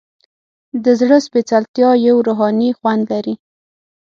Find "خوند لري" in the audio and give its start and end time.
2.79-3.35